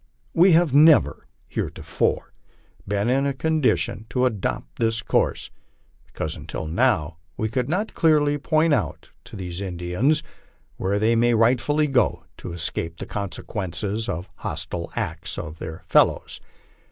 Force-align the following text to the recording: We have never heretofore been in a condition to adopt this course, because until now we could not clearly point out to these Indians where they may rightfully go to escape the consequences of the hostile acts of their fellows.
We 0.33 0.53
have 0.53 0.73
never 0.73 1.27
heretofore 1.47 2.33
been 2.87 3.07
in 3.07 3.27
a 3.27 3.35
condition 3.35 4.07
to 4.09 4.25
adopt 4.25 4.79
this 4.79 5.03
course, 5.03 5.51
because 6.07 6.35
until 6.35 6.65
now 6.65 7.17
we 7.37 7.49
could 7.49 7.69
not 7.69 7.93
clearly 7.93 8.39
point 8.39 8.73
out 8.73 9.09
to 9.25 9.35
these 9.35 9.61
Indians 9.61 10.23
where 10.77 10.97
they 10.97 11.15
may 11.15 11.35
rightfully 11.35 11.85
go 11.85 12.25
to 12.37 12.51
escape 12.51 12.97
the 12.97 13.05
consequences 13.05 14.09
of 14.09 14.25
the 14.25 14.31
hostile 14.41 14.91
acts 14.95 15.37
of 15.37 15.59
their 15.59 15.83
fellows. 15.85 16.41